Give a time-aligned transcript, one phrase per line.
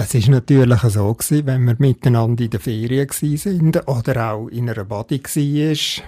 [0.00, 4.70] Es ist natürlich so gewesen, wenn wir miteinander in der Ferien sind oder auch in
[4.70, 6.04] einer Body war, ich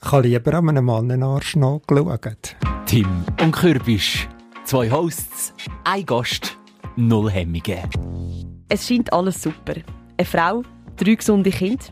[0.00, 2.56] habe lieber an einem Mann einen Arsch nachgeschaut.
[2.86, 4.28] Tim und Kürbisch.
[4.64, 6.58] Zwei Hosts, ein Gast,
[6.96, 7.88] null Hemmungen.
[8.68, 9.74] Es scheint alles super.
[10.16, 10.64] Eine Frau,
[10.96, 11.84] drei gesunde Kinder.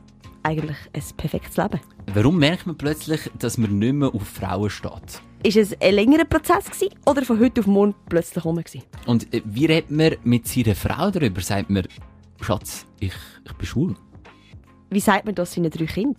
[0.43, 1.79] Eigentlich ein perfektes Leben.
[2.13, 5.23] Warum merkt man plötzlich, dass man nicht mehr auf Frauen steht?
[5.45, 8.83] Ist es ein längerer Prozess gewesen, oder von heute auf morgen plötzlich rum gewesen?
[9.07, 11.41] Und äh, wie redet man mit seiner Frau darüber?
[11.41, 11.87] Sagt man,
[12.41, 13.13] Schatz, ich,
[13.45, 13.97] ich bin schwul?
[14.91, 16.17] Wie sagt man das seinen drei Kindern?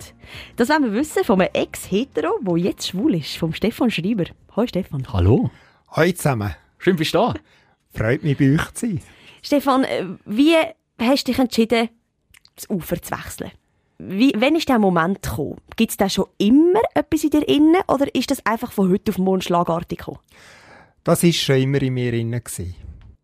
[0.55, 4.25] Das wollen wir wissen von einem Ex-Hetero, der jetzt schwul ist, vom Stefan Schreiber.
[4.55, 5.05] Hallo Stefan.
[5.11, 5.51] Hallo.
[5.89, 6.55] Hallo zusammen.
[6.77, 7.33] Schön bist du da.
[7.93, 9.01] Freut mich, bei euch zu sein.
[9.41, 10.55] Stefan, äh, wie
[10.97, 11.89] hast du dich entschieden,
[12.55, 13.51] das Ufer zu wechseln?
[14.01, 15.57] Wie, wann ist der Moment gekommen?
[15.75, 19.11] Gibt es da schon immer etwas in dir innen oder ist das einfach von heute
[19.11, 20.19] auf morgen schlagartig gekommen?
[21.03, 22.41] Das war schon immer in mir innen.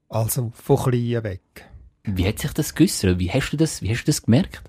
[0.09, 1.69] Also von klein weg.
[2.03, 3.19] Wie hat sich das geäussert?
[3.19, 4.63] Wie hast du das, wie hast du das gemerkt?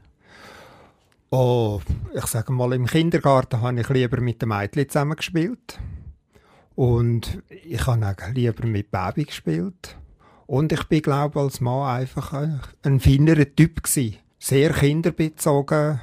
[1.30, 1.80] Oh,
[2.14, 5.80] ich sage mal, im Kindergarten habe ich lieber mit den Mädchen zusammengespielt.
[6.76, 9.96] Und ich habe auch lieber mit Baby gespielt.
[10.46, 16.00] Und ich bin, glaube ich, als Mann einfach ein feinerer Typ gewesen sehr kinderbezogen.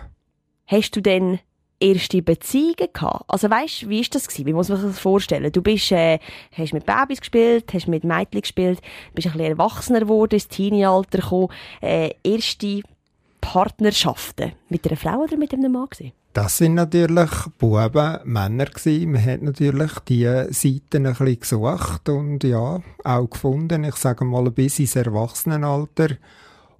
[0.66, 1.40] Hast du denn
[1.80, 3.26] erste Beziehungen gehabt?
[3.28, 4.46] Also weißt, wie ist das gewesen?
[4.46, 5.52] Wie muss man sich das vorstellen?
[5.52, 6.20] Du bist, äh,
[6.52, 8.80] hast mit Babys gespielt, hast mit Mädchen gespielt,
[9.14, 11.50] bist ein bisschen erwachsener geworden, ins Teenie-Alter gekommen.
[11.82, 12.82] Äh, erste
[13.42, 16.14] Partnerschaften mit einer Frau oder mit einem Mann gewesen?
[16.32, 19.12] Das sind natürlich Buben, Männer gewesen.
[19.12, 23.84] Man hat natürlich die Seiten ein bisschen gesucht und ja, auch gefunden.
[23.84, 26.18] Ich sage mal bis ins Erwachsenenalter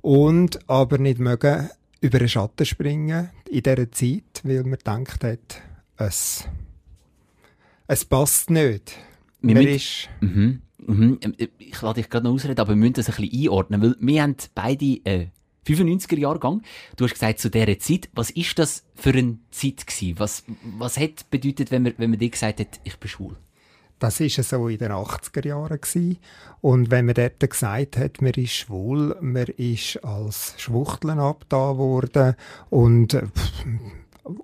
[0.04, 1.70] und aber nicht mögen
[2.02, 5.62] über den Schatten springen in dieser Zeit, weil man gedacht hat,
[5.98, 6.46] es,
[7.88, 8.98] es passt nicht.
[9.42, 11.20] Wir man ist mhm, mhm.
[11.58, 14.22] Ich lade dich gerade noch ausreden, aber wir müssen das ein bisschen einordnen, weil wir
[14.22, 15.28] haben beide äh,
[15.66, 16.64] 95er-Jahrgang.
[16.98, 20.20] Du hast gesagt, zu dieser Zeit, was ist das für eine Zeit gewesen?
[20.20, 20.44] Was,
[20.78, 23.38] was hat bedeutet, wenn man, wenn man dir gesagt hat, ich bin schwul?
[24.00, 25.80] Das war so in den 80er Jahren.
[26.62, 32.36] Und wenn man dort gesagt hat, man ist schwul, man ist als Schwuchteln abgetan worden
[32.70, 33.22] und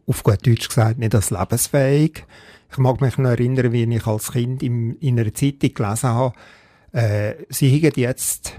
[0.08, 2.26] auf gut Deutsch gesagt nicht als lebensfähig.
[2.72, 6.36] Ich mag mich noch erinnern, wie ich als Kind in, in einer Zeitung gelesen habe,
[6.92, 8.54] äh, sie haben jetzt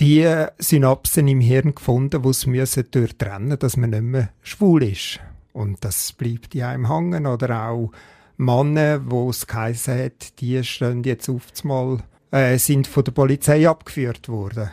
[0.00, 5.20] die Synapsen im Hirn gefunden, die es müssen durchtrennen dass man nicht mehr schwul ist.
[5.52, 7.26] Und das bleibt ja im Hangen.
[7.26, 7.90] Oder auch
[8.36, 11.98] Männer, wo es geheißen hat, die stehen jetzt oft mal,
[12.30, 14.70] äh, sind von der Polizei abgeführt worden.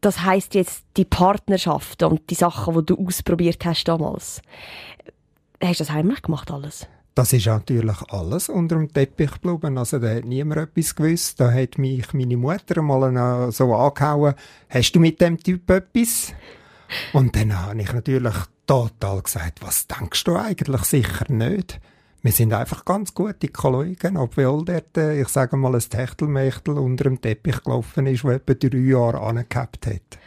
[0.00, 4.42] das heißt jetzt die Partnerschaft und die Sachen, die du ausprobiert hast damals.
[5.62, 6.88] Hast du das heimlich gemacht alles?
[7.14, 9.76] Das ist natürlich alles unter dem Teppich geblieben.
[9.76, 11.38] Also da hat niemand etwas gewusst.
[11.40, 14.34] Da hat mich meine Mutter mal so angehauen.
[14.70, 16.32] Hast du mit dem Typ etwas?
[17.12, 18.34] Und dann habe ich natürlich
[18.66, 20.82] total gesagt, was denkst du eigentlich?
[20.84, 21.80] Sicher nicht.
[22.24, 27.04] Wir sind einfach ganz gute Kollegen, obwohl dort, äh, ich sage mal, ein Techtelmechtel unter
[27.04, 30.18] dem Teppich gelaufen ist, der etwa drei Jahre angehabt hat.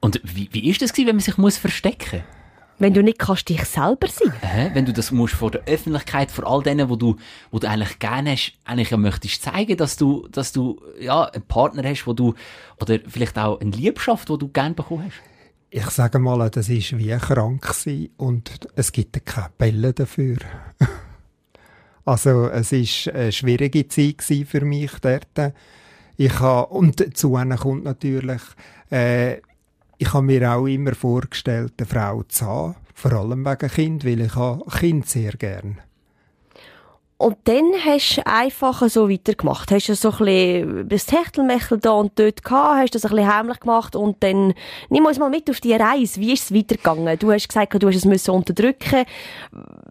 [0.00, 2.36] Und wie, wie ist das gewesen, wenn man sich muss verstecken muss?
[2.78, 4.32] Wenn du nicht kannst dich selber sein.
[4.42, 7.16] Äh, wenn du das musst vor der Öffentlichkeit, vor all denen, wo du,
[7.50, 11.42] wo du eigentlich gerne hast, eigentlich ja möchtest zeigen, dass du, dass du, ja, einen
[11.42, 12.34] Partner hast, wo du,
[12.80, 15.16] oder vielleicht auch eine Liebschaft, wo du gerne bekommen hast.
[15.70, 20.36] Ich sage mal, das ist wie krank gewesen und es gibt keine Bälle dafür.
[22.06, 25.52] Also es ist eine schwierige Zeit für mich dort.
[26.16, 28.42] Ich habe, und dazu kommt natürlich,
[28.92, 29.38] äh,
[29.98, 34.20] ich habe mir auch immer vorgestellt, eine Frau zu haben, vor allem wegen Kind, weil
[34.20, 35.80] ich habe Kind sehr gern.
[37.18, 39.70] Und dann hast du einfach so weitergemacht.
[39.70, 43.34] Hast du so ein bisschen das Techtelmechtel da und dort gehabt, hast das ein bisschen
[43.34, 44.52] heimlich gemacht und dann,
[44.90, 46.20] nimm uns mal mit auf die Reise.
[46.20, 47.18] Wie ist es weitergegangen?
[47.18, 49.06] Du hast gesagt, du hast es müssen unterdrücken.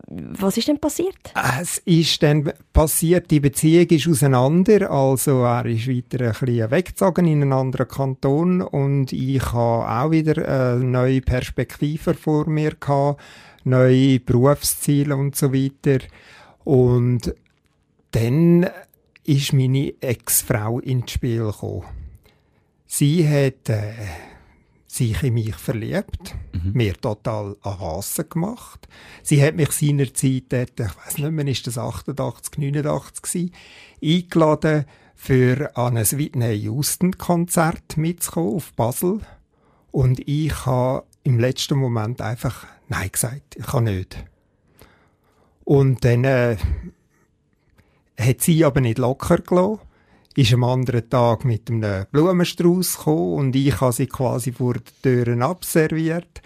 [0.07, 1.17] Was ist denn passiert?
[1.59, 7.25] Es ist dann passiert, die Beziehung ist auseinander, also er ist weiter ein bisschen weggezogen
[7.25, 13.19] in einen anderen Kanton und ich habe auch wieder eine neue Perspektive vor mir gehabt,
[13.63, 16.05] neue Berufsziele und so weiter.
[16.63, 17.34] Und
[18.11, 18.69] dann
[19.23, 21.84] ist meine Ex-Frau ins Spiel gekommen.
[22.85, 23.93] Sie hat äh,
[24.95, 26.71] sich in mich verliebt, mhm.
[26.73, 28.87] mir total an Hassen gemacht.
[29.23, 33.53] Sie hat mich seinerzeit, dort, ich weiß nicht mehr, ist das 88, 89 gewesen,
[34.01, 39.21] eingeladen, für an ein Whitney Houston Konzert mitzukommen auf Basel.
[39.91, 43.55] Und ich habe im letzten Moment einfach Nein gesagt.
[43.55, 44.23] Ich kann nicht.
[45.63, 46.57] Und dann äh,
[48.19, 49.79] hat sie aber nicht locker gelassen.
[50.35, 54.84] Ist am anderen Tag mit einem Blumenstrauß gekommen und ich habe sie quasi vor den
[55.02, 56.41] Türen abserviert.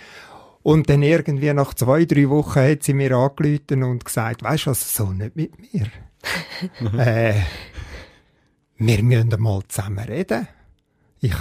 [0.62, 4.69] Und dann irgendwie nach zwei, drei Wochen hat sie mir angerufen und gesagt, weißt du
[4.71, 5.88] was, so nicht mit mir.
[7.00, 7.41] äh,
[8.77, 10.47] wir müssen mal zusammen reden.
[11.21, 11.33] Ich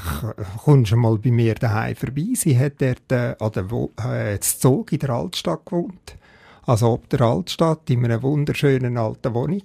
[0.64, 2.28] komm schon mal bei mir daheim vorbei.
[2.34, 6.16] Sie hat dort äh, an der Wo äh, Zog in der Altstadt gewohnt.
[6.62, 9.62] Also ob der Altstadt, in einer wunderschönen alten Wohnung.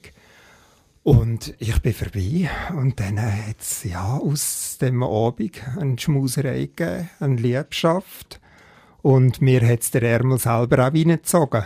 [1.03, 7.09] Und ich bin vorbei und dann hat es ja, aus dem Abend eine Schmuserei gegeben,
[7.19, 8.39] eine Liebschaft.
[9.01, 11.65] Und mir hat es der Ärmel selber auch reingezogen.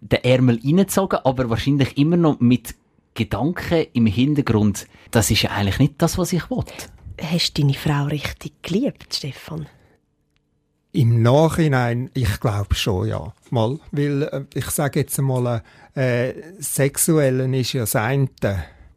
[0.00, 2.74] Der Ärmel reingezogen, aber wahrscheinlich immer noch mit
[3.12, 4.86] Gedanken im Hintergrund.
[5.10, 6.72] Das ist ja eigentlich nicht das, was ich wollte.
[7.20, 9.66] Hast du deine Frau richtig geliebt, Stefan?
[10.92, 13.34] Im Nachhinein, ich glaube schon, ja.
[13.50, 15.62] Mal, weil, äh, ich sage jetzt mal,
[15.94, 18.28] äh, Sexuellen ist ja das eine.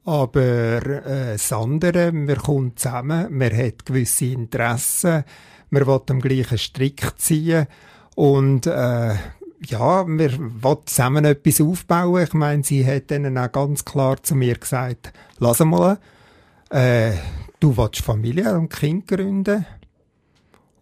[0.03, 5.24] Aber äh, das andere, man kommt zusammen, man hat gewisse Interessen,
[5.69, 7.68] man will am gleichen Strick ziehen
[8.15, 9.15] und äh,
[9.63, 10.31] ja, wir
[10.63, 12.24] wollen zusammen etwas aufbauen.
[12.24, 16.00] Ich meine, sie hat dann auch ganz klar zu mir gesagt, lass mal,
[16.71, 17.12] äh,
[17.59, 19.65] du willst Familie und Kind gründen.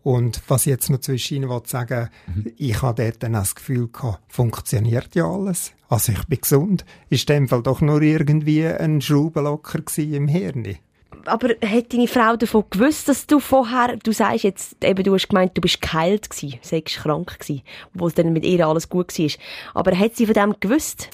[0.03, 2.51] Und was ich jetzt noch zwischen Ihnen sagen mhm.
[2.57, 5.73] ich habe dort dann das Gefühl gehabt, funktioniert ja alles.
[5.89, 6.85] Also ich bin gesund.
[7.09, 10.77] Ist in dem Fall doch nur irgendwie ein Schraubenlocker im Hirn.
[11.25, 15.27] Aber hat deine Frau davon gewusst, dass du vorher, du sagst jetzt, eben, du hast
[15.27, 17.61] gemeint, du bist geheilt gewesen, sagst krank gewesen,
[17.93, 19.29] obwohl dann mit ihr alles gut war.
[19.73, 21.09] Aber hat sie von dem gewusst?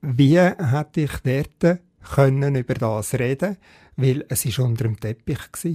[0.00, 1.80] Wie hätte ich dort
[2.14, 3.56] können über das reden
[3.96, 5.72] weil es ist unter dem Teppich war.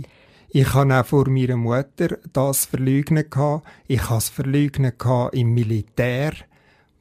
[0.53, 3.33] Ich habe auch vor meiner Mutter das verleugnet
[3.87, 5.01] Ich habe es verleugnet
[5.31, 6.33] im Militär,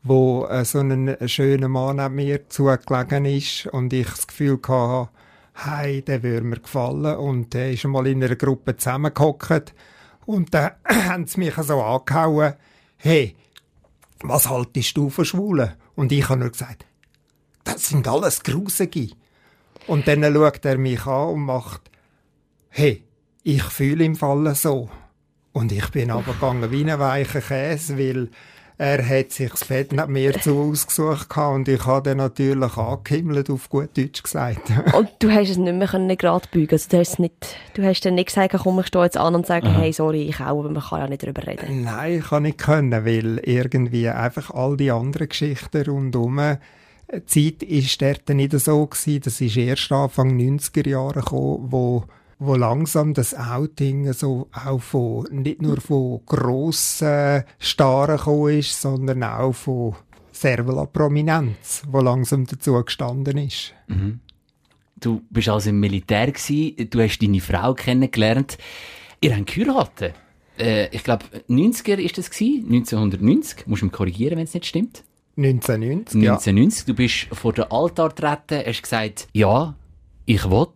[0.04, 5.08] wo äh, so ein schöner Mann an mir zugelegen ist und ich das Gefühl hatte,
[5.54, 7.16] hey, der würde mir gefallen.
[7.16, 9.74] Und der ist einmal in einer Gruppe zusammengehockt
[10.26, 12.54] und dann haben sie mich so angehauen,
[12.98, 13.34] hey,
[14.22, 15.72] was haltest du von Schwulen?
[15.96, 16.86] Und ich habe nur gesagt,
[17.64, 19.16] das sind alles Grusige.
[19.88, 21.90] Und dann schaut er mich an und macht,
[22.68, 23.02] hey,
[23.42, 24.88] ich fühle im Fall so.
[25.52, 28.28] Und ich bin aber gegangen wie ein weicher Käse, weil
[28.78, 33.50] er hat sich das Bett nicht mehr zu ausgesucht und ich habe dann natürlich angehimmelt,
[33.50, 34.72] auf gut Deutsch gesagt.
[34.94, 38.00] und du hast es nicht mehr können gerade bügen, also du hast nicht, du hast
[38.06, 39.80] dann nicht gesagt, komm, ich stehe jetzt an und sage, Aha.
[39.80, 41.82] hey, sorry, ich auch, aber man kann ja nicht darüber reden.
[41.82, 46.40] Nein, ich kann nicht können, weil irgendwie einfach all die anderen Geschichten rundherum
[47.12, 49.20] die Zeit war dort nicht so gewesen.
[49.24, 52.04] Das ist erst Anfang 90er Jahre gekommen, wo,
[52.40, 59.22] wo langsam das Outing so auch von, nicht nur von grossen Staren gekommen ist, sondern
[59.22, 59.94] auch von
[60.32, 63.74] Servola Prominenz, wo langsam dazu gestanden ist.
[63.88, 64.20] Mhm.
[64.98, 68.56] Du bist also im Militär gewesen, du hast deine Frau kennengelernt.
[69.20, 70.14] Ihr habt geheiratet.
[70.58, 73.66] Äh, ich glaube, 90er ist das gewesen, 1990.
[73.66, 75.04] Musst du mich korrigieren, wenn es nicht stimmt.
[75.36, 76.22] 1990.
[76.22, 76.80] 1990.
[76.80, 76.86] Ja.
[76.86, 79.74] Du bist vor den Altar getreten, hast gesagt, ja,
[80.24, 80.68] ich will.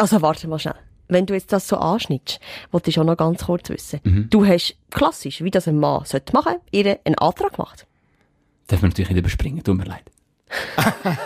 [0.00, 0.76] Also warte mal schnell.
[1.08, 4.00] Wenn du jetzt das so anschnittst, wollte ich schon noch ganz kurz wissen.
[4.02, 4.30] Mhm.
[4.30, 7.86] Du hast klassisch, wie das ein Mann sollte machen, ihr einen Antrag gemacht.
[8.68, 10.04] Darf man natürlich nicht überspringen, tut mir leid.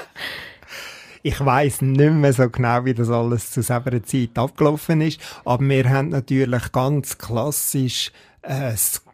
[1.23, 5.63] ich weiß nicht mehr so genau, wie das alles zu selber Zeit abgelaufen ist, aber
[5.63, 8.11] wir haben natürlich ganz klassisch
[8.43, 9.05] äh, das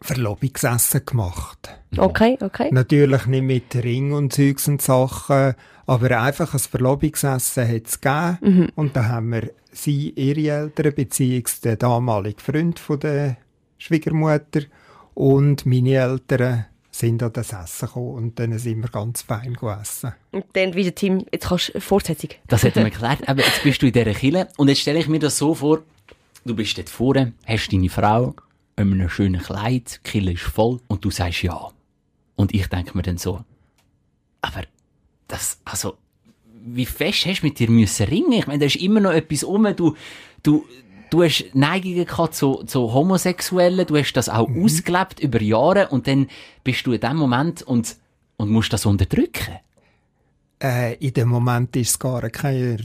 [0.00, 1.68] Verlobungsessen gemacht.
[1.96, 2.68] Okay, okay.
[2.70, 5.54] Natürlich nicht mit Ring und Zeugs und Sachen,
[5.86, 8.38] aber einfach ein Verlobungsessen hat es gegeben.
[8.40, 8.68] Mhm.
[8.74, 13.36] Und da haben wir sie, ihre Eltern, beziehungsweise der damalige Freund von der
[13.78, 14.62] Schwiegermutter
[15.14, 20.14] und meine Eltern sind an das Essen gekommen und dann sind wir ganz fein gegessen.
[20.32, 22.30] Und dann wieder Team, jetzt kannst du Fortsetzung.
[22.48, 25.08] Das hat mir erklärt, aber jetzt bist du in dieser Kille und jetzt stelle ich
[25.08, 25.82] mir das so vor,
[26.44, 28.34] du bist dort vorne, hast deine Frau,
[28.76, 31.70] einem schönen Kleid, die Kille ist voll und du sagst ja.
[32.36, 33.40] Und ich denke mir dann so,
[34.42, 34.62] aber
[35.28, 35.96] das, also,
[36.64, 38.32] wie fest hast du mit dir müssen ringen?
[38.32, 39.96] Ich meine, da ist immer noch etwas um, du,
[40.42, 40.64] du,
[41.10, 44.64] du hast Neigungen gehabt zu, zu Homosexuellen, du hast das auch mhm.
[44.64, 46.28] ausgelebt über Jahre und dann
[46.64, 47.96] bist du in dem Moment und,
[48.36, 49.58] und musst das unterdrücken
[50.62, 52.78] äh, in dem Moment ist es gar keine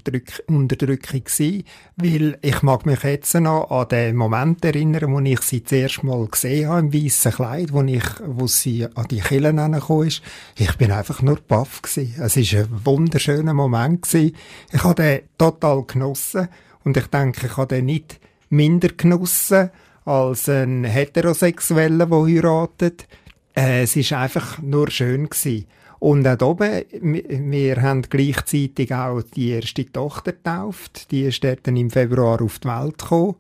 [0.48, 1.64] Unterdrückung gewesen,
[1.96, 6.28] weil ich mag mich jetzt noch an den Moment erinnern, wo ich sie zuerst mal
[6.28, 10.22] gesehen habe im weißen Kleid, wo ich, wo sie an die Killen angekommen ist.
[10.58, 11.82] Ich bin einfach nur baff.
[11.86, 11.98] Es
[12.38, 14.36] ist ein wunderschöner Moment gewesen.
[14.72, 16.50] Ich habe den total genossen
[16.84, 19.70] und ich denke, ich habe den nicht minder genossen
[20.04, 23.08] als ein Heterosexueller, der heiratet.
[23.56, 25.68] Äh, es ist einfach nur schön gewesen.
[26.02, 31.12] Und auch oben, wir haben gleichzeitig auch die erste Tochter getauft.
[31.12, 33.36] Die ist dort dann im Februar auf die Welt gekommen.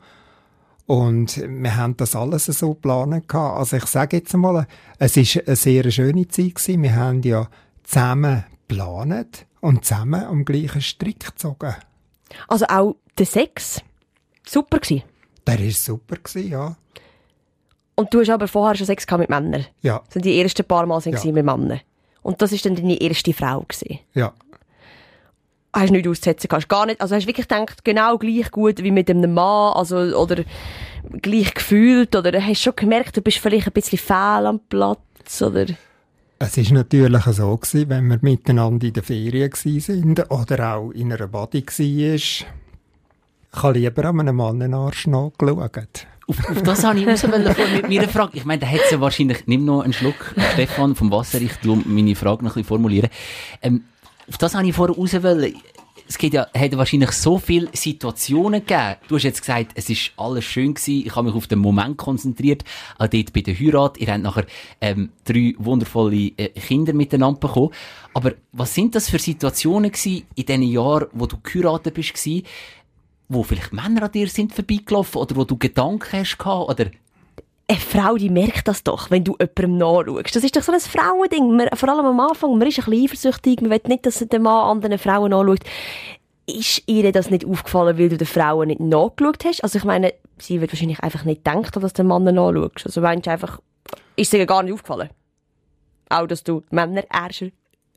[0.85, 3.33] Und wir haben das alles so geplant.
[3.33, 4.67] Also ich sage jetzt mal,
[4.99, 6.83] es ist eine sehr schöne Zeit gewesen.
[6.83, 7.47] Wir haben ja
[7.83, 11.73] zusammen geplant und zusammen am gleichen Strick gezogen.
[12.47, 13.81] Also auch der Sex,
[14.45, 15.01] super gewesen?
[15.47, 16.75] Der war super, gewesen, ja.
[17.95, 19.65] Und du hast aber vorher schon Sex mit Männern?
[19.81, 20.03] Ja.
[20.05, 21.31] Also die ersten paar Mal ja.
[21.31, 21.81] mit Männern?
[22.21, 23.61] Und das war dann deine erste Frau?
[23.61, 23.99] Gewesen.
[24.13, 24.33] Ja.
[25.73, 26.69] Hast du nichts auszusetzen kannst?
[26.69, 27.01] Gar nicht?
[27.01, 29.73] Also hast du wirklich gedacht, genau gleich gut wie mit einem Mann?
[29.73, 30.43] Also, oder
[31.21, 32.15] gleich gefühlt?
[32.15, 35.41] Oder hast du schon gemerkt, du bist vielleicht ein bisschen fehl am Platz?
[35.41, 35.67] Oder?
[36.39, 41.13] Es ist natürlich so gewesen, wenn wir miteinander in der Ferien sind oder auch in
[41.13, 42.45] einer Body war, ich
[43.53, 46.07] habe lieber an einem Mann einen Arsch nachgeschaut.
[46.31, 48.37] Auf, auf das habe ich raus mit meiner Frage.
[48.37, 51.75] Ich meine, da hätte ja wahrscheinlich, nimm noch einen Schluck, Stefan, vom Wasser, ich tu
[51.85, 53.09] meine Frage noch ein bisschen formulieren.
[53.61, 53.83] Ähm,
[54.29, 55.53] auf das habe ich vorher raus wollen.
[56.07, 58.95] Es geht ja, hat wahrscheinlich so viele Situationen gegeben.
[59.09, 61.05] Du hast jetzt gesagt, es ist alles schön gewesen.
[61.05, 62.63] Ich habe mich auf den Moment konzentriert.
[62.97, 63.97] Auch dort bei der Heirat.
[63.97, 64.45] Ihr habt nachher,
[64.79, 67.71] ähm, drei wundervolle äh, Kinder miteinander bekommen.
[68.13, 72.43] Aber was sind das für Situationen gewesen in den Jahren, wo du geheiratet bist, gewesen,
[73.33, 76.91] wo vielleicht Männer an dir sind vorbeigelaufen oder wo du Gedanken hast gehabt, oder
[77.67, 80.35] eine Frau, die merkt das doch, wenn du jemandem nachschaust.
[80.35, 81.55] Das ist doch so ein Frauending.
[81.55, 84.39] Man, vor allem am Anfang, man ist ein bisschen eifersüchtig, man will nicht, dass der
[84.41, 85.61] Mann anderen Frauen anschaut.
[86.47, 89.63] Ist ihr das nicht aufgefallen, weil du den Frauen nicht nachgeschaut hast?
[89.63, 92.87] Also ich meine, sie wird wahrscheinlich einfach nicht denken, dass den Mann nachschaust.
[92.87, 93.61] Also meinst du einfach,
[94.17, 95.09] ist ihr gar nicht aufgefallen?
[96.09, 97.47] Auch, dass du Männer erscher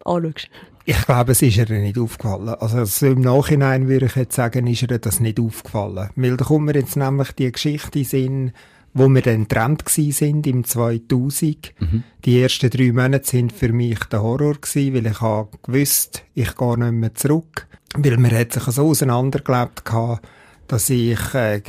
[0.05, 0.49] anschaust?
[0.87, 2.49] Ich glaube, es ist ihr nicht aufgefallen.
[2.49, 6.11] Also, so im Nachhinein würde ich jetzt sagen, ist ihr das nicht aufgefallen.
[6.15, 8.53] Weil da kommt mir jetzt nämlich die Geschichte in Sinn,
[8.93, 11.73] wo wir dann getrennt sind im 2000.
[11.79, 12.03] Mhm.
[12.25, 16.55] Die ersten drei Monate sind für mich der Horror gewesen, weil ich habe gewusst, ich
[16.55, 17.67] gehe nicht mehr zurück.
[17.97, 20.27] Weil mir hat sich so auseinandergelebt gehabt,
[20.69, 21.63] dass ich, äh,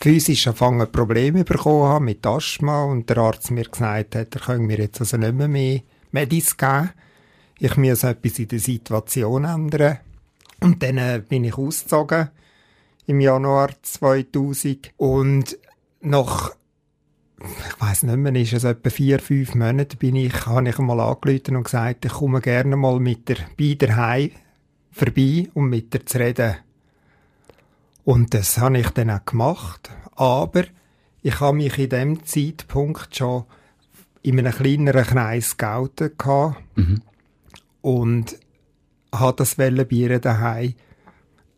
[0.00, 4.64] physisch anfangen Probleme bekommen habe mit Asthma und der Arzt mir gesagt hat, er könne
[4.64, 5.80] mir jetzt also nicht mehr mehr
[6.12, 6.90] Medis geben
[7.58, 9.98] ich muss etwas in der Situation ändern.
[10.60, 12.30] Und dann äh, bin ich ausgezogen
[13.06, 15.58] im Januar 2000 und
[16.00, 16.52] nach
[17.40, 20.98] ich weiß nicht mehr, ist es etwa vier, fünf Monate, bin ich, habe ich einmal
[20.98, 24.32] angerufen und gesagt, ich komme gerne mal mit der bei der Heim
[24.90, 26.56] vorbei, um mit dir zu reden.
[28.04, 29.88] Und das habe ich dann auch gemacht.
[30.16, 30.64] Aber
[31.22, 33.44] ich habe mich in dem Zeitpunkt schon
[34.22, 36.16] in einem kleineren Kreis geoutet.
[36.74, 37.02] Mhm
[37.88, 38.38] und
[39.14, 40.74] habe das Bier daheim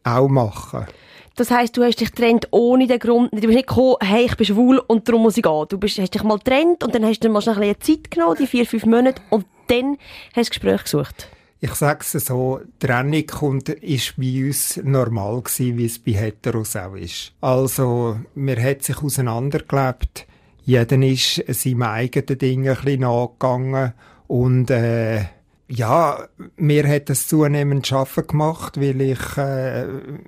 [0.05, 0.87] auch machen.
[1.35, 3.33] Das heisst, du hast dich getrennt ohne den Grund.
[3.33, 5.67] Du bist nicht gekommen, hey, ich bin schwul und darum muss ich gehen.
[5.69, 8.11] Du bist, hast dich mal getrennt und dann hast du mal schnell ein bisschen Zeit
[8.13, 9.97] genommen, die vier, fünf Monate, und dann
[10.37, 11.29] hast du Gespräch gesucht.
[11.59, 16.77] Ich sage es so, Trennung kommt, ist bei uns normal gewesen, wie es bei Heteros
[16.77, 17.33] auch ist.
[17.41, 20.27] Also, man hat sich auseinandergelebt.
[20.63, 23.95] Jeder ist seinem eigenen Ding ein bisschen nachgegangen
[24.29, 25.25] und, äh,
[25.71, 29.87] ja, mir hat es zunehmend schaffen gemacht, weil ich, äh,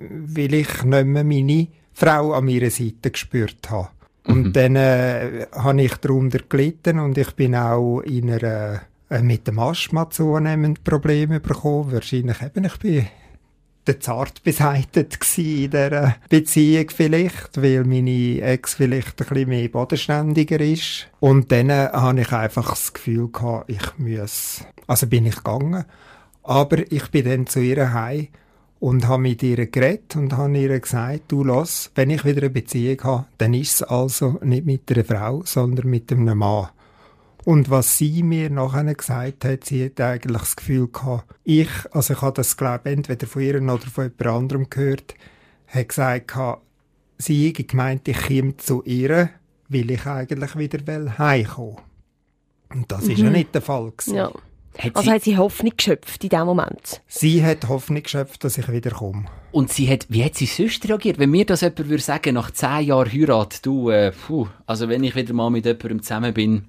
[0.09, 3.89] weil ich nicht mehr meine Frau an meiner Seite gespürt habe.
[4.25, 4.53] Und mhm.
[4.53, 9.59] dann äh, habe ich darunter gelitten und ich bin auch in einer, äh, mit dem
[9.59, 11.91] Asthma zunehmend Probleme bekommen.
[11.91, 13.07] Wahrscheinlich eben, ich bin
[13.87, 20.59] der zart beseitet in dieser Beziehung vielleicht, weil meine Ex vielleicht ein bisschen mehr bodenständiger
[20.59, 21.07] ist.
[21.19, 25.85] Und dann äh, habe ich einfach das Gefühl gehabt, ich muss, also bin ich gegangen,
[26.43, 28.27] aber ich bin dann zu ihr heim
[28.79, 32.49] und habe mit ihr geredet und habe ihr gesagt, du lass, wenn ich wieder eine
[32.49, 36.67] Beziehung habe, dann ist es also nicht mit einer Frau, sondern mit einem Mann.
[37.45, 42.13] Und was sie mir nachher gesagt hat, sie hat eigentlich das Gefühl gehabt, ich, also
[42.13, 45.15] ich habe das glaube entweder von ihr oder von jemand anderem gehört,
[45.67, 46.61] hat gesagt gehabt,
[47.17, 49.29] sie hat gemeint, ich komme zu ihr,
[49.67, 51.77] weil ich eigentlich wieder heimkommen
[52.73, 53.11] Und das mhm.
[53.11, 54.15] ist ja nicht der Fall gewesen.
[54.15, 54.31] Ja.
[54.77, 57.01] Hat also sie, hat sie Hoffnung geschöpft in dem Moment?
[57.07, 59.25] Sie hat Hoffnung geschöpft, dass ich wieder komme.
[59.51, 61.19] Und sie hat, wie hat sie sonst reagiert?
[61.19, 65.03] Wenn mir das jemand würde sagen, nach zehn Jahren Heirat, du, äh, puh, also wenn
[65.03, 66.65] ich wieder mal mit jemandem zusammen bin,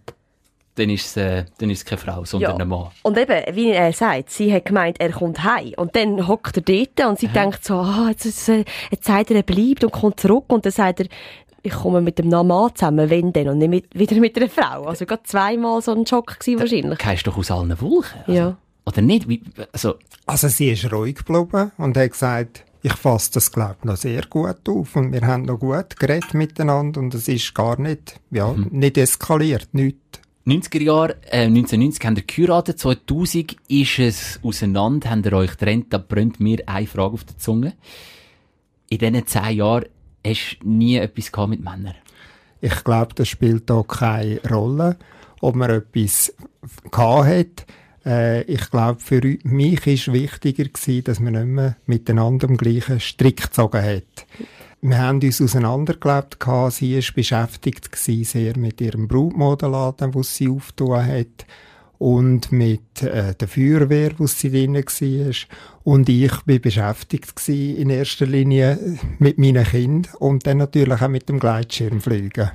[0.76, 2.62] dann ist es, äh, dann ist es keine Frau, sondern ja.
[2.62, 2.88] ein Mann.
[3.02, 5.72] Und eben, wie er sagt, sie hat gemeint, er kommt heim.
[5.76, 7.32] Und dann hockt er dort und sie Aha.
[7.32, 10.46] denkt so, ah, jetzt, jetzt, äh, jetzt sagt er, er bleibt und kommt zurück.
[10.48, 11.06] Und dann sagt er,
[11.62, 14.82] ich komme mit dem Mann zusammen, wenn denn, und nicht mit, wieder mit einer Frau.
[14.82, 16.98] Also gerade zweimal so ein Schock gewesen, wahrscheinlich.
[16.98, 18.20] Du doch aus allen Wolken.
[18.26, 18.56] Also, ja.
[18.84, 19.28] Oder nicht?
[19.28, 19.94] Wie, also.
[20.26, 24.26] also sie ist ruhig geblieben und hat gesagt, ich fasse das, glaube ich, noch sehr
[24.28, 28.52] gut auf und wir haben noch gut geredet miteinander und es ist gar nicht, ja,
[28.52, 28.68] mhm.
[28.72, 35.24] nicht eskaliert, nichts 90er Jahre, äh, 1990 haben ihr geheiratet, 2000 ist es auseinander, habt
[35.24, 37.72] ihr euch getrennt, da brennt mir eine Frage auf der Zunge.
[38.90, 39.86] In diesen zehn Jahren
[40.26, 41.94] hast du nie etwas mit Männern?
[42.60, 44.98] Ich glaube, das spielt da keine Rolle,
[45.40, 46.34] ob man etwas
[46.90, 47.66] gehabt hat.
[48.04, 53.00] Äh, ich glaube, für mich ist wichtiger gewesen, dass man nicht mehr miteinander am gleichen
[53.00, 54.26] Strick gezogen hat.
[54.86, 56.36] Wir haben uns auseinandergelebt,
[56.70, 61.46] sie war beschäftigt gewesen, sehr mit ihrem Brutmodelladen, wo sie aufgetan hat
[61.96, 65.34] und mit äh, der Feuerwehr, wo sie drin war.
[65.84, 71.08] Und ich war beschäftigt gewesen, in erster Linie mit meinen Kindern und dann natürlich auch
[71.08, 72.50] mit dem Gleitschirmfliegen.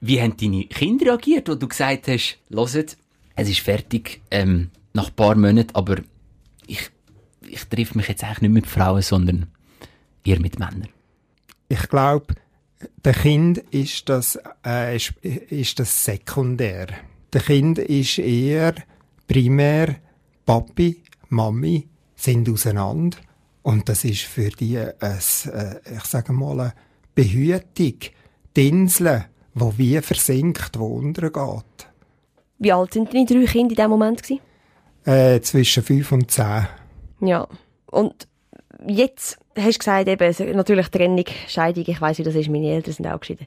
[0.00, 2.96] Wie haben deine Kinder reagiert, wo du gesagt hast, hört,
[3.34, 5.96] es ist fertig, ähm, nach ein paar Monaten, aber
[6.68, 6.90] ich,
[7.40, 9.48] ich treffe mich jetzt eigentlich nicht mit Frauen, sondern
[10.22, 10.90] eher mit Männern?
[11.68, 12.34] Ich glaube,
[13.04, 16.88] der Kind ist das, äh, ist, ist das sekundär.
[17.32, 18.74] Der Kind ist eher
[19.26, 19.96] primär
[20.44, 23.18] Papi, Mami sind auseinander
[23.62, 26.74] und das ist für die ein, äh, ich sage mal, eine
[27.14, 27.94] Behütung,
[28.56, 31.88] die Insel, wo wie versinkt, wo untergeht.
[32.58, 34.22] Wie alt sind deine drei Kinder in diesem Moment?
[35.04, 36.66] Äh, zwischen fünf und zehn.
[37.20, 37.46] Ja,
[37.86, 38.28] und
[38.88, 42.92] jetzt hast du gesagt, eben, natürlich Trennung, Scheidung, ich weiss, wie das ist, meine Eltern
[42.92, 43.46] sind auch geschieden.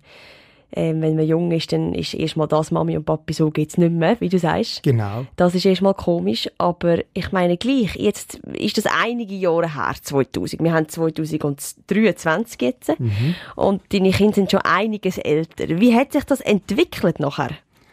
[0.71, 3.91] Ähm, wenn man jung ist, dann ist erstmal das Mami und Papi, so geht's nicht
[3.91, 4.83] mehr, wie du sagst.
[4.83, 5.25] Genau.
[5.35, 10.61] Das ist erstmal komisch, aber ich meine gleich, jetzt ist das einige Jahre her, 2000.
[10.61, 12.99] Wir haben 2023 jetzt.
[12.99, 13.33] Mhm.
[13.55, 15.67] Und deine Kinder sind schon einiges älter.
[15.69, 17.49] Wie hat sich das entwickelt nachher?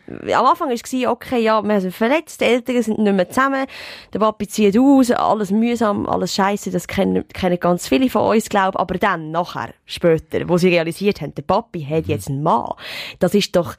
[0.09, 3.67] Am Anfang war es, okay, ja, wir sind verletzt, die Eltern sind nicht mehr zusammen,
[4.13, 8.49] der Papi zieht aus, alles mühsam, alles scheiße, das kennen, kennen ganz viele von uns,
[8.49, 12.11] glaube aber dann, nachher, später, wo sie realisiert haben, der Papi hat mhm.
[12.11, 12.73] jetzt einen Mann,
[13.19, 13.75] das ist doch...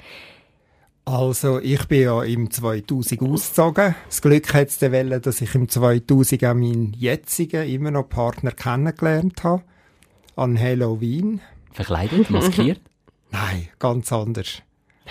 [1.06, 3.96] Also, ich bin ja im 2000 ausgezogen.
[4.10, 8.52] Das Glück hat es wollen, dass ich im 2000 auch meinen jetzigen, immer noch Partner
[8.52, 9.64] kennengelernt habe.
[10.36, 11.40] An Halloween.
[11.72, 12.82] Verkleidet, maskiert?
[13.32, 14.64] Nein, ganz anders.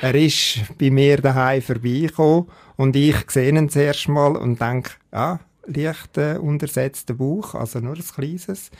[0.03, 5.39] Er ist bei mir daheim vorbeigekommen und ich sehe ihn zuerst mal und denke, ah,
[5.67, 8.71] leicht äh, untersetzter Bauch, also nur ein kleines.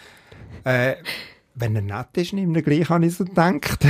[0.65, 0.97] Äh,
[1.55, 3.79] wenn er nett ist, nimmt er gleich, habe ich so gedacht.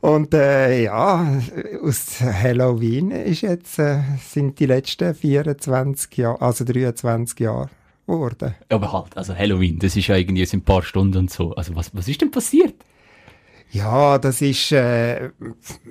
[0.00, 1.38] und äh, ja,
[1.82, 7.68] aus Halloween ist jetzt, äh, sind die letzten 24 Jahre, also 23 Jahre
[8.06, 8.54] geworden.
[8.70, 11.54] Aber halt, also Halloween, das ist ja irgendwie ein paar Stunden und so.
[11.54, 12.74] Also was, was ist denn passiert?
[13.72, 15.30] Ja, das ist, äh,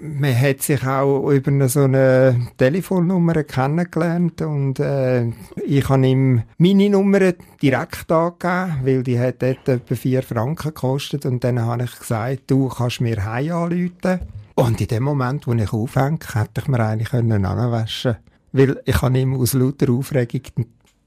[0.01, 5.27] man hat sich auch über so eine Telefonnummer kennengelernt und äh,
[5.65, 11.25] ich habe ihm meine Nummer direkt angegeben, weil die hat dort etwa vier Franken gekostet
[11.25, 14.19] und dann habe ich gesagt, du kannst mir heim anrufen.
[14.55, 18.17] Und in dem Moment, wo ich aufhänge, hätte ich mir eigentlich können anwaschen
[18.51, 20.41] Weil ich habe ihm aus lauter Aufregung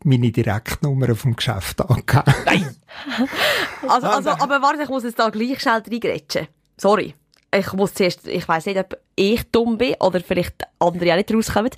[0.05, 2.35] meine Direktnummer vom Geschäft angegeben.
[2.47, 2.77] Nein!
[3.89, 6.49] also, also, aber warte, ich muss jetzt da gleich schnell reingrätschen
[6.83, 7.14] sorry.
[7.55, 11.33] Ich muss zuerst, ich weiss nicht, ob ich dumm bin oder vielleicht andere auch nicht
[11.33, 11.71] rauskommen.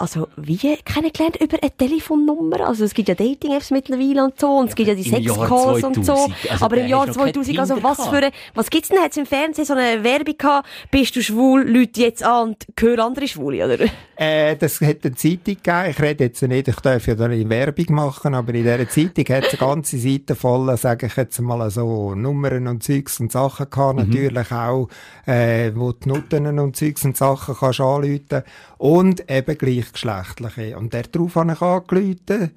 [0.00, 1.38] Also, wie kennengelernt?
[1.40, 2.68] Über eine Telefonnummer?
[2.68, 6.06] Also, es gibt ja Dating-Apps mittlerweile und so, und es gibt ja die Sex-Calls und
[6.06, 6.30] so.
[6.48, 9.00] Also, aber im Jahr 2000, also was für eine, was gibt's denn?
[9.00, 10.68] Hat's im Fernsehen so eine Werbung gehabt?
[10.92, 11.68] Bist du schwul?
[11.68, 13.86] Leute jetzt an und hören andere Schwule, oder?
[14.14, 15.90] Äh, das hat eine Zeitung gegeben.
[15.90, 19.24] Ich rede jetzt nicht, ich darf ja da nicht Werbung machen, aber in dieser Zeitung
[19.34, 23.32] hat es eine ganze Seite voll, sage ich jetzt mal so, Nummern und Zeugs und
[23.32, 23.98] Sachen gehabt.
[23.98, 24.08] Mhm.
[24.08, 24.88] Natürlich auch,
[25.26, 28.42] äh, wo die Nutten und Zeugs und Sachen kannst anrufen.
[28.78, 30.78] Und eben gleich gleichgeschlechtliche.
[30.78, 32.52] Und darauf habe ich angerufen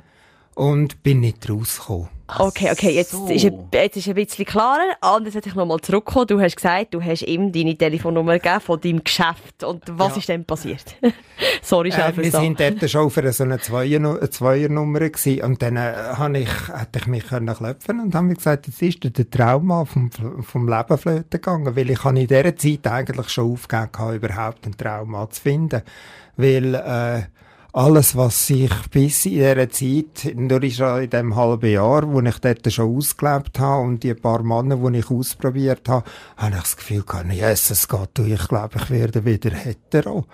[0.56, 2.21] und bin nicht rausgekommen.
[2.40, 3.28] Okay, okay, jetzt, so.
[3.28, 4.96] ist, jetzt ist ein bisschen klarer.
[5.02, 6.28] Anders hätte ich nochmal zurückgekommen.
[6.28, 9.64] Du hast gesagt, du hast ihm deine Telefonnummer gegeben von deinem Geschäft.
[9.64, 10.18] Und was ja.
[10.18, 10.96] ist denn passiert?
[11.62, 15.44] Sorry, äh, Wir sind dort schon für so eine Zweier, Zweiernummer gewesen.
[15.44, 18.82] Und dann äh, habe ich, hätte ich mich können klopfen und habe mir gesagt, jetzt
[18.82, 21.76] ist der Trauma vom, vom Leben flöten gegangen.
[21.76, 25.82] Weil ich habe in dieser Zeit eigentlich schon aufgegeben, überhaupt ein Trauma zu finden.
[26.38, 27.24] Weil, äh,
[27.74, 32.38] alles, was ich bis in dieser Zeit, nur ist in dem halben Jahr, wo ich
[32.40, 36.78] dort schon ausgelebt habe und die paar Männer, die ich ausprobiert habe, habe ich das
[36.78, 40.26] Gefühl gehabt, Jesus Gott, du, ich glaube, ich werde wieder hetero.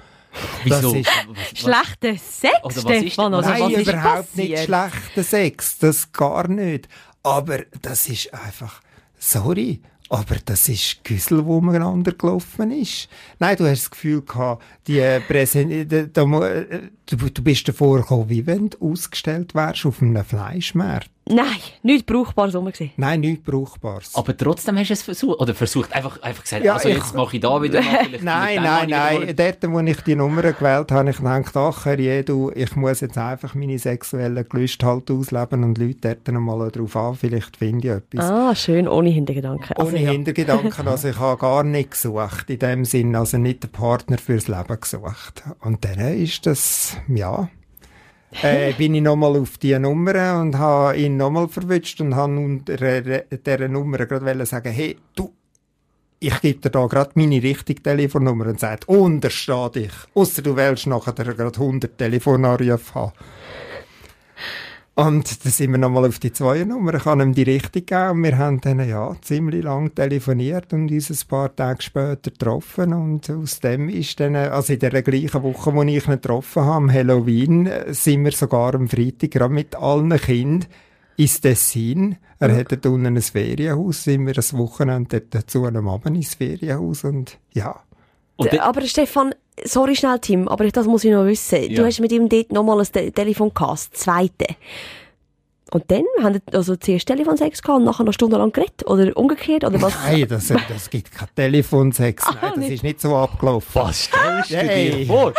[0.64, 0.94] Wieso?
[0.94, 1.10] Ist,
[1.56, 3.32] schlechter Sex, oder was ist Stefan?
[3.32, 4.50] Nein, was ist überhaupt passiert?
[4.50, 6.88] nicht schlechter Sex, das gar nicht.
[7.24, 8.82] Aber das ist einfach,
[9.20, 13.10] sorry, aber das ist Güssel, wo miteinander gelaufen ist.
[13.40, 18.30] Nein, du hast das Gefühl gehabt, die Präsen da, da, du, du bist davor gekommen,
[18.30, 21.10] wie wenn du ausgestellt wärst auf einem Fleischmarkt.
[21.30, 21.48] Nein,
[21.84, 22.72] nichts Brauchbares rum.
[22.98, 24.16] Nein, nichts Brauchbares.
[24.16, 27.14] Aber trotzdem hast du es versucht, oder versucht, einfach, einfach gesagt, Ja, also ich- jetzt
[27.16, 29.34] mache ich da wieder mal, vielleicht Nein, nein, nein.
[29.36, 31.86] Dort, wo ich die Nummer gewählt habe, ich gedacht, ach,
[32.26, 36.70] du, ich muss jetzt einfach meine sexuellen Gelüste halt ausleben und Leute dort noch mal
[36.72, 38.30] drauf an, vielleicht finde ich etwas.
[38.30, 39.76] Ah, schön, ohne Hintergedanken.
[39.78, 40.12] Also, Ohne ja.
[40.12, 44.48] Hintergedanken, also ich habe gar nicht gesucht, in dem Sinn, also nicht den Partner fürs
[44.48, 45.44] Leben gesucht.
[45.62, 47.50] Und dann ist das, ja,
[48.32, 52.82] äh, bin ich nochmal auf die Nummer und habe ihn nochmal verwünscht und habe unter
[52.82, 55.34] äh, dieser Nummer gerade sagen, hey, du,
[56.20, 59.94] ich gebe dir da gerade meine richtige Telefonnummer und sagt, untersteh dich.
[60.14, 63.12] Ausser du willst nachher gerade 100 Telefonanrufe haben.
[65.00, 68.24] Und dann sind wir nochmal auf die Zweiernummer, ich habe ihm die richtige gegeben und
[68.24, 73.30] wir haben dann ja ziemlich lang telefoniert und uns ein paar Tage später getroffen und
[73.30, 76.92] aus dem ist dann, also in der gleichen Woche, wo ich ihn getroffen habe, am
[76.92, 80.68] Halloween, sind wir sogar am Freitag gerade mit allen Kindern
[81.16, 82.16] ins Tessin.
[82.40, 86.34] Er hat dort unten ein Ferienhaus, sind wir das Wochenende dort zu einem Abend ins
[86.34, 87.84] Ferienhaus und ja.
[88.60, 91.64] Aber Stefan, sorry schnell, Tim, aber das muss ich noch wissen.
[91.64, 91.78] Ja.
[91.78, 94.48] Du hast mit ihm dort nochmal ein Te Telefon gehabt, das zweite.
[95.72, 98.86] Und dann haben wir also zuerst Telefonsex gehabt und nachher noch stundenlang geredet?
[98.88, 99.64] Oder umgekehrt?
[99.64, 99.94] Oder was?
[100.06, 102.24] Nein, das, das gibt kein Telefonsex.
[102.26, 102.72] Nein, das nicht.
[102.72, 103.70] ist nicht so abgelaufen.
[103.82, 105.34] Was stellst du dir vor?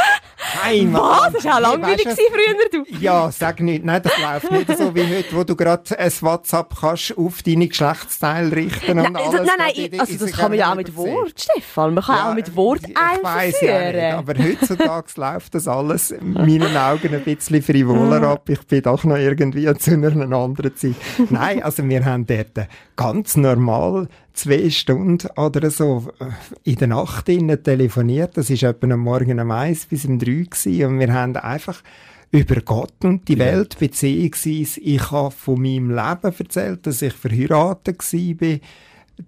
[0.65, 1.03] Nein, Mann.
[1.03, 1.33] Was?
[1.35, 2.97] Das war auch langweilig gewesen früher, du.
[3.01, 3.85] Ja, sag nicht.
[3.85, 7.69] Nein, das läuft nicht so wie heute, wo du gerade ein WhatsApp kannst auf deine
[7.69, 9.29] Geschlechtsteile richten und Nein, alles.
[9.41, 10.95] also, nein, gerade in nein, also das kann man ja auch mit.
[10.97, 11.95] Wort, Stefan.
[11.95, 14.15] Man kann Ja, auch mit Wort ich weiss ja nicht, einführen.
[14.15, 18.49] aber heutzutage läuft das alles in meinen Augen ein bisschen frivoler ab.
[18.49, 20.95] Ich bin doch noch irgendwie zu einer anderen Zeit.
[21.31, 27.27] Nein, also wir haben dort ganz normal zwei Stunden oder so äh, in der Nacht
[27.27, 28.37] telefoniert.
[28.37, 30.85] Das ist etwa am Morgen um eins bis um drei gewesen.
[30.85, 31.83] und wir haben einfach
[32.31, 38.01] über Gott und die Welt beziehungsweise ich habe von meinem Leben erzählt, dass ich verheiratet
[38.01, 38.59] war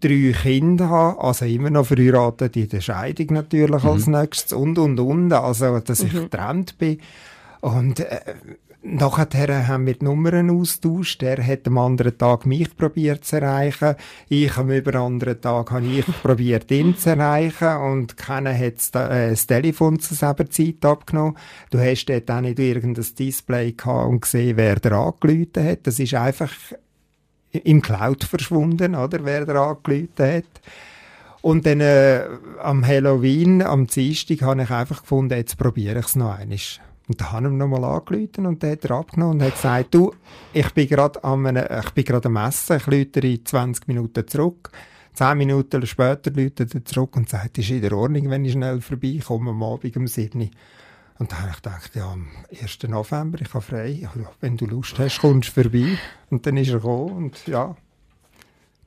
[0.01, 5.01] drei Kinder habe, also immer noch verheiratet in der Scheidung natürlich als nächstes und und
[5.01, 7.01] und, also dass ich getrennt bin.
[7.61, 8.21] Und äh,
[8.83, 11.23] nachher haben wir die Nummern austauscht.
[11.23, 13.95] Er hat am anderen Tag mich probiert zu erreichen.
[14.29, 18.91] Ich am über anderen Tag habe ich probiert ihn zu erreichen und keiner hat das,
[19.11, 21.37] äh, das Telefon zur selben Zeit abgenommen.
[21.71, 25.87] Du hast dort auch nicht irgendein Display gehabt und gesehen, wer da angerufen hat.
[25.87, 26.53] Das ist einfach
[27.53, 30.45] im Cloud verschwunden, oder, wer da angerufen hat.
[31.43, 32.25] Und dann äh,
[32.63, 36.59] am Halloween, am Dienstag, habe ich einfach gefunden, jetzt probiere ich es noch einmal.
[37.11, 39.93] Und da habe ich ihm nochmal angerufen und dann hat er abgenommen und hat gesagt,
[39.93, 40.15] du,
[40.53, 44.71] ich bin gerade am, ich bin gerade am Essen, ich rufe in 20 Minuten zurück.
[45.13, 48.81] Zehn Minuten später ruft er zurück und sagt, ist in der Ordnung, wenn ich schnell
[48.81, 50.51] vorbeikomme, am Abend um 7 Uhr.
[51.19, 52.79] Und dann habe ich gedacht, ja, am 1.
[52.87, 53.89] November, ich habe frei.
[53.89, 55.99] Ja, wenn du Lust hast, kommst du vorbei.
[56.31, 57.75] Und dann ist er gekommen und ja,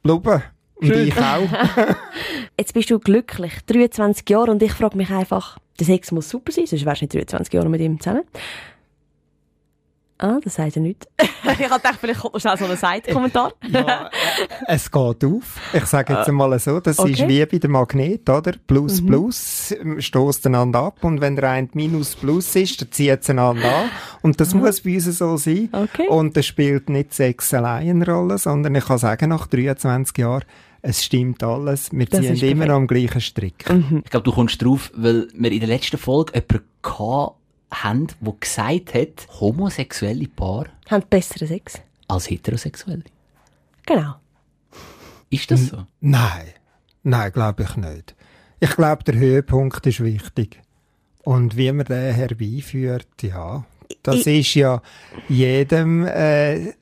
[0.02, 0.44] geblieben.
[0.84, 1.08] Und Schön.
[1.08, 1.48] ich auch.
[2.58, 6.52] Jetzt bist du glücklich, 23 Jahre, und ich frage mich einfach, der Sex muss super
[6.52, 8.24] sein, sonst wärst du nicht 23 Jahre mit ihm zusammen.
[10.20, 11.08] Ah, das sagt er nicht.
[11.20, 13.54] ich gedacht, vielleicht kommt noch schnell so ein Seitenkommentar.
[13.70, 15.60] Ja, äh, es geht auf.
[15.74, 17.12] Ich sage jetzt einmal so, das Okay.
[17.12, 18.54] ist wie bei dem Magnet, oder?
[18.68, 23.30] Plus, plus, stößt einander ab und wenn der eine Minus Plus ist, dann zieht es
[23.30, 23.90] einander an.
[24.22, 25.70] Und das muss bei uns so sein.
[25.72, 26.08] Okay.
[26.08, 30.44] Und das spielt nicht Sex allein eine Rolle, sondern ich kann sagen, nach 23 Jahren,
[30.82, 31.92] es stimmt alles.
[31.92, 32.68] Wir Das ziehen immer perfekt.
[32.68, 33.66] noch am gleichen Strick.
[34.04, 37.36] Ich glaube, du kommst drauf, weil wir in der letzten Folge jemanden gehabt
[37.74, 41.82] haben, der gesagt hat, homosexuelle Paar Haben besseren Sex.
[42.08, 43.04] als heterosexuelle.
[43.86, 44.16] Genau.
[45.30, 45.86] Ist das so?
[46.00, 46.48] Nein,
[47.04, 48.16] nein, glaube ich nicht.
[48.60, 50.62] Ich glaube, der Höhepunkt ist wichtig.
[51.24, 53.66] Und wie man den herbeiführt, ja,
[54.04, 54.82] das ist ja
[55.28, 56.74] jedem äh,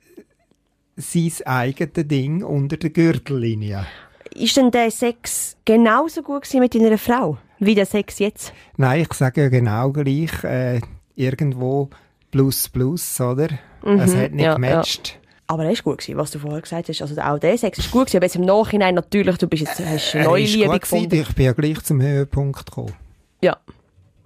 [0.97, 3.85] sein eigenes Ding unter der Gürtellinie.
[4.33, 8.53] Ist denn der Sex genauso gut mit deiner Frau, wie der Sex jetzt?
[8.75, 10.81] Nein, ich sage ja genau gleich, äh,
[11.15, 11.89] irgendwo
[12.31, 13.49] plus plus, oder?
[13.83, 15.19] es hat nicht ja, gematcht.
[15.47, 17.01] Aber er ist gut gewesen, was du vorher gesagt hast.
[17.01, 19.79] Also auch der Sex ist gut gewesen, aber jetzt im Nachhinein natürlich, du bist jetzt,
[19.79, 21.25] hast eine Er neue ist Liebe gut gewesen, gefunden.
[21.29, 22.93] Ich bin ja gleich zum Höhepunkt gekommen.
[23.41, 23.57] Ja.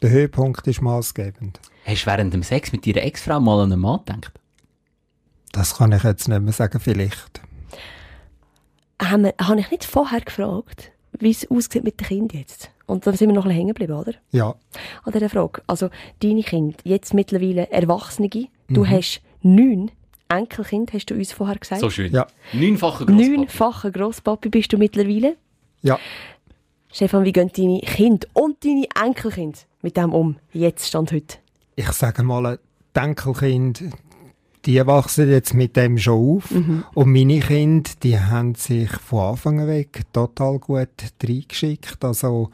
[0.01, 1.59] Der Höhepunkt ist maßgebend.
[1.85, 4.33] Hast du während dem Sex mit deiner Ex-Frau mal an einen Mann gedacht?
[5.51, 7.41] Das kann ich jetzt nicht mehr sagen, vielleicht.
[9.01, 12.69] Habe ich nicht vorher gefragt, wie es aussieht mit den Kindern jetzt?
[12.87, 14.13] Und dann sind wir noch ein bisschen hängen geblieben, oder?
[14.31, 14.55] Ja,
[15.03, 15.61] An dieser Frage.
[15.67, 15.89] Also,
[16.21, 18.89] deine Kinder, jetzt mittlerweile Erwachsene, du Mhm.
[18.89, 19.91] hast neun
[20.27, 21.81] Enkelkinder, hast du uns vorher gesagt.
[21.81, 22.11] So schön.
[22.11, 22.27] Ja.
[22.53, 23.37] Neunfacher Grosspapi.
[23.37, 25.35] Neunfacher Grosspapi bist du mittlerweile.
[25.81, 25.99] ja.
[26.91, 30.37] Stefan, wie gehen deine Kinder und deine Enkelkinder mit dem um?
[30.53, 31.37] Jetzt, Stand heute.
[31.75, 32.57] ich sage mal,
[32.95, 33.83] die Enkelkind,
[34.65, 36.51] die wachsen jetzt mit dem schon auf.
[36.51, 36.85] Mhm.
[36.93, 40.87] Und meine Kinder, die haben sich von Anfang weg total gut
[41.21, 41.97] reingeschickt.
[42.05, 42.49] Also,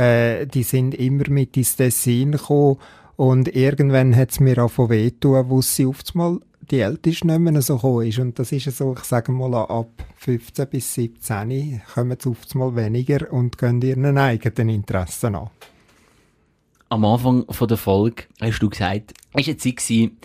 [0.00, 2.78] äh, die sind immer mit ins Dessin gekommen.
[3.16, 6.38] Und irgendwann hat es mir auch von wehtun, wo sie einmal
[6.70, 8.18] die Älteste nicht mehr so gekommen ist.
[8.18, 13.30] Und das ist so, ich sage mal, ab 15 bis 17 kommen auf einmal weniger
[13.30, 15.50] und gehen ihren eigenen Interessen an.
[16.88, 20.16] Am Anfang von der Folge hast du gesagt, es war eine Zeit, gewesen,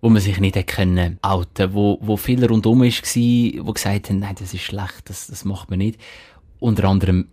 [0.00, 4.34] wo man sich nicht können outen wo, wo viele rundum war, die gesagt haben, nein,
[4.38, 6.00] das ist schlecht, das, das macht man nicht.
[6.58, 7.28] Unter anderem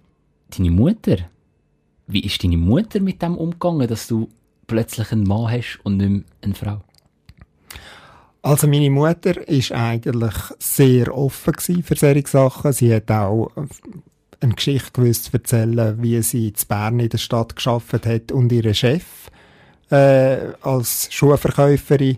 [0.49, 1.17] deine Mutter.
[2.07, 4.29] Wie ist deine Mutter mit dem umgegangen, dass du
[4.65, 6.81] plötzlich einen Mann hast und nicht mehr eine Frau?
[8.41, 12.71] Also meine Mutter ist eigentlich sehr offen für solche Sachen.
[12.71, 13.51] Sie hat auch
[14.39, 18.51] eine Geschichte gewusst zu erzählen, wie sie in Bern in der Stadt geschafft hat und
[18.51, 19.29] ihre Chef
[19.89, 22.17] äh, als Schuhverkäuferin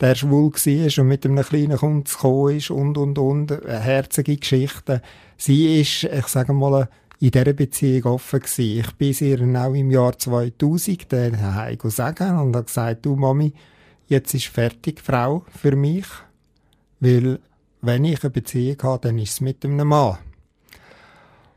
[0.00, 3.50] der schwul war und mit einem kleinen Kunden gekommen ist und, und, und.
[3.66, 5.00] Herzige Geschichten.
[5.36, 6.88] Sie ist, ich sage mal,
[7.20, 8.80] in dieser Beziehung offen gewesen.
[8.80, 13.52] Ich bin ihr auch im Jahr 2000 daheim sagen und habe gesagt, du Mami,
[14.08, 16.06] jetzt ist fertig, Frau, für mich.
[16.98, 17.38] Weil,
[17.82, 20.18] wenn ich eine Beziehung habe, dann ist es mit einem Mann.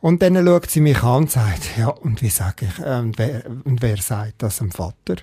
[0.02, 3.18] Und dann schaut sie mich an und sagt, ja, und wie sage ich, äh, und,
[3.18, 5.16] wer, und wer sagt das dem Vater?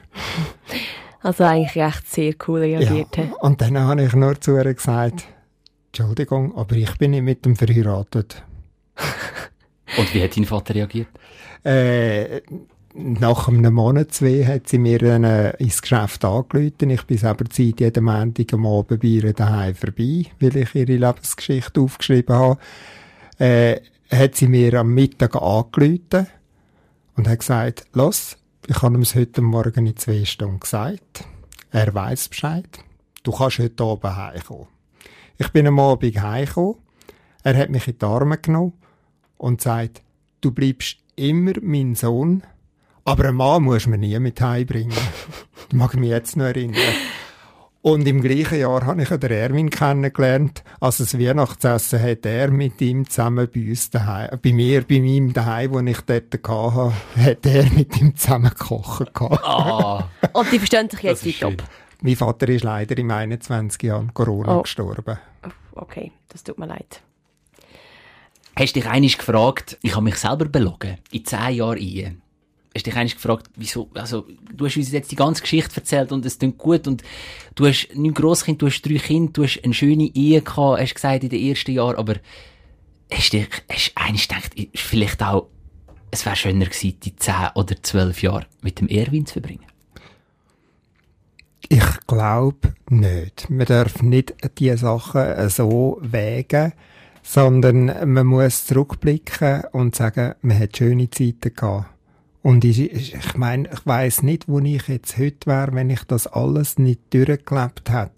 [1.20, 3.14] Also eigentlich echt sehr cool reagiert.
[3.14, 5.26] Ja, und dann habe ich nur zu ihr gesagt,
[5.88, 8.42] Entschuldigung, aber ich bin nicht mit dem verheiratet.
[9.96, 11.09] und wie hat dein Vater reagiert?
[11.64, 12.40] Äh,
[12.94, 16.90] nach einem Monat, zwei, hat sie mir dann äh, ins Geschäft angerufen.
[16.90, 20.96] Ich bin selber Zeit jeden Montag am Abend bei ihr daheim vorbei, weil ich ihre
[20.96, 22.59] Lebensgeschichte aufgeschrieben habe.
[23.38, 26.26] Äh, hat sie mir am Mittag angerufen
[27.16, 31.24] und hat gesagt, los, ich habe ihm es heute Morgen in zwei Stunden gesagt.
[31.70, 32.81] Er weiß Bescheid.
[33.22, 34.66] Du kannst heute Abend heimkommen.
[35.38, 36.76] Ich bin am Abend heimgekommen.
[37.44, 38.72] Er hat mich in die Arme genommen
[39.40, 40.03] und sagt,
[40.42, 42.42] du bleibst immer mein Sohn,
[43.05, 44.92] aber einen Mann musst du mir nie mit heimbringen.
[45.68, 46.76] das mag ich mich jetzt noch erinnern.
[47.83, 50.62] Und im gleichen Jahr habe ich den Erwin kennengelernt.
[50.81, 55.33] Also das Weihnachtsessen hat er mit ihm zusammen bei uns daheim, bei mir, bei meinem
[55.33, 59.11] daheim, wo ich dort hatte, hat er mit ihm zusammen gekocht.
[59.22, 60.11] Ah.
[60.35, 61.62] Und die verstehen sich jetzt top.
[62.03, 64.62] Mein Vater ist leider im 21 Jahren Corona oh.
[64.62, 65.18] gestorben.
[65.72, 67.00] Okay, das tut mir leid.
[68.61, 72.16] Hast du dich einig gefragt, ich habe mich selber belogen, in zehn Jahren Ehe
[72.75, 76.25] hast dich eigentlich gefragt, wieso, also, du hast uns jetzt die ganze Geschichte erzählt und
[76.27, 77.03] es klingt gut und
[77.55, 80.94] du hast neun Grosskind, du hast drei Kinder, du hast eine schöne Ehe gehabt, hast
[80.94, 82.16] gesagt in den ersten Jahren, aber
[83.11, 85.49] hast dich, hast eigentlich gedacht, vielleicht auch,
[86.11, 89.66] es wäre schöner gewesen, die zehn oder zwölf Jahre mit dem Erwin zu verbringen?
[91.68, 93.49] Ich glaube nicht.
[93.49, 96.73] Man darf nicht diese Sachen so wägen,
[97.22, 101.87] sondern man muss zurückblicken und sagen, man hat schöne Zeiten gehabt.
[102.42, 106.26] Und ich, ich meine, ich weiß nicht, wo ich jetzt heute wäre, wenn ich das
[106.26, 108.11] alles nicht durchgelebt hätte.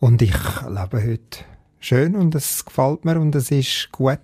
[0.00, 1.44] Und ich lebe heute
[1.78, 4.18] schön und es gefällt mir und es ist gut.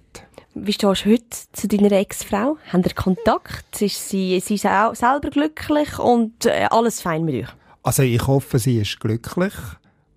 [0.54, 2.56] Wie stehst du heute zu deiner Ex-Frau?
[2.72, 3.80] Habt ihr Kontakt?
[3.82, 7.54] Ist sie, sie selber glücklich und äh, alles fein mit euch?
[7.82, 9.54] Also ich hoffe, sie ist glücklich.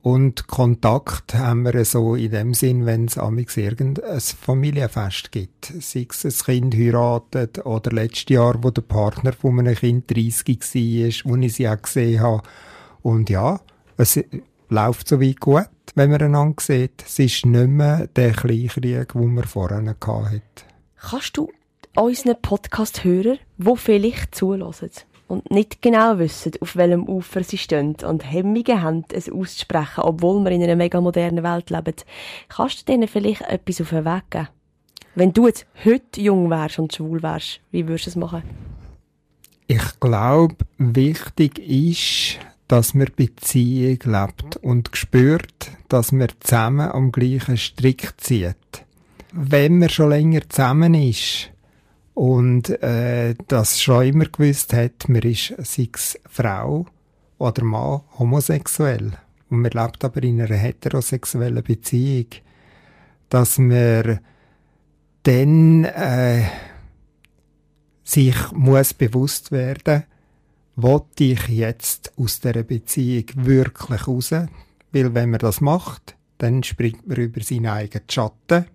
[0.04, 5.72] Und Kontakt haben wir so in dem Sinn, wenn es amigs irgendein Familienfest gibt.
[5.80, 10.60] Sei es ein Kind heiratet oder letztes Jahr, wo der Partner von einem Kind 30
[10.60, 12.44] war, wo ich sie auch gesehen habe.
[13.02, 13.62] Und ja,
[13.96, 14.20] es
[14.68, 17.02] läuft so weit gut, wenn man einander sieht.
[17.06, 20.42] Es ist nicht mehr der Kleinkrieg, den wir vorher hatten.
[20.98, 21.50] Kannst du
[21.96, 24.90] unseren Podcast-Hörer, die vielleicht zulassen,
[25.34, 30.44] und nicht genau wissen, auf welchem Ufer sie stehen und Hemmungen haben, es auszusprechen, obwohl
[30.44, 31.96] wir in einer mega modernen Welt leben,
[32.50, 34.48] kannst du denen vielleicht etwas auf den Weg geben?
[35.16, 38.44] Wenn du jetzt heute jung wärst und schwul wärst, wie würdest du es machen?
[39.68, 47.58] Ich glaube, wichtig ist, dass man Beziehung lebt und spürt, dass man zusammen am gleichen
[47.58, 48.56] Strick zieht.
[49.32, 51.50] Wenn man schon länger zusammen ist,
[52.14, 56.86] und äh, das schon immer gewusst hat, man ist sei es Frau
[57.38, 59.14] oder Mann homosexuell.
[59.50, 62.28] Und man lebt aber in einer heterosexuellen Beziehung,
[63.30, 64.20] dass man
[65.24, 66.44] dann äh,
[68.04, 70.04] sich muss bewusst werden,
[70.76, 74.32] wollte ich jetzt aus der Beziehung wirklich raus?
[74.32, 78.66] Weil wenn man das macht, dann springt man über seinen eigenen Schatten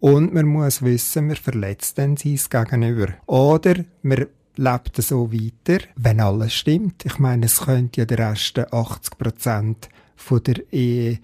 [0.00, 3.14] und man muss wissen, man verletzt dann sein Gegenüber.
[3.26, 7.04] Oder man lebt so weiter, wenn alles stimmt.
[7.04, 11.20] Ich meine, es könnte ja der erste 80 Prozent von der Ehe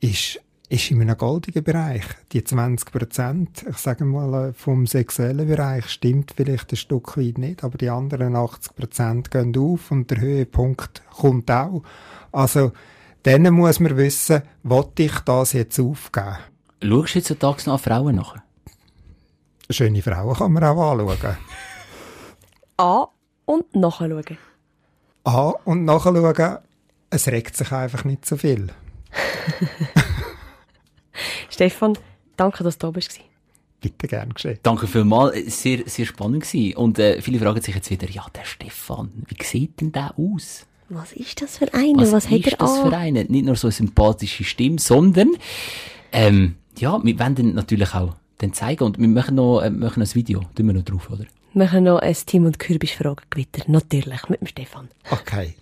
[0.00, 2.04] ist, ist in einem goldenen Bereich.
[2.32, 7.62] Die 20 Prozent, ich sage mal, vom sexuellen Bereich stimmt vielleicht ein Stück weit nicht,
[7.62, 11.82] aber die anderen 80 Prozent gehen auf und der Höhepunkt kommt auch.
[12.30, 12.72] Also,
[13.24, 16.38] dann muss man wissen, wollte ich das jetzt aufgeben?
[16.82, 18.42] Schaust du jetzt tags noch an Frauen nachher?
[19.70, 21.36] Schöne Frauen kann man auch anschauen.
[22.76, 23.06] An-
[23.44, 24.24] und nachschauen.
[25.24, 26.58] An- und nachschauen,
[27.10, 28.68] es regt sich einfach nicht so viel.
[31.50, 31.98] Stefan,
[32.36, 33.20] danke, dass du da bist.
[33.80, 34.58] Bitte gern geschehen.
[34.62, 36.76] Danke vielmals, sehr, sehr spannend gewesen.
[36.76, 40.66] Und äh, viele fragen sich jetzt wieder, ja, der Stefan, wie sieht denn der aus?
[40.88, 42.02] Was ist das für einer?
[42.02, 42.90] Was, Was, hat ist er das an?
[42.90, 43.26] für einen?
[43.30, 45.30] Nicht nur so eine sympathische Stimme, sondern,
[46.12, 48.84] ähm, ja, wir wollen den natürlich auch dann zeigen.
[48.84, 51.24] Und wir machen noch, äh, machen ein Video, tun wir noch drauf, oder?
[51.54, 53.62] Wir können noch ein Team- und Kürbisfragen-Gewitter.
[53.68, 54.88] Natürlich, mit dem Stefan.
[55.10, 55.54] Okay.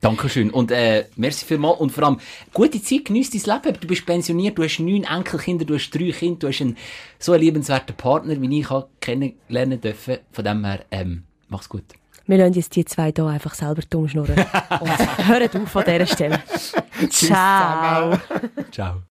[0.00, 0.50] Dankeschön.
[0.50, 1.80] Und äh, merci vielmals.
[1.80, 2.20] Und vor allem,
[2.54, 3.78] gute Zeit, genieß dein Leben.
[3.78, 6.76] Du bist pensioniert, du hast neun Enkelkinder, du hast drei Kinder, du hast einen
[7.18, 8.68] so einen liebenswerten Partner, wie ich
[9.00, 10.18] kennenlernen dürfen.
[10.32, 11.84] Von dem her, ähm, mach's gut.
[12.26, 14.36] Wir lassen jetzt die zwei hier einfach selber dumm schnurren.
[14.80, 16.42] und hören auf an dieser Stelle.
[17.10, 18.16] Ciao.
[18.70, 19.02] Ciao.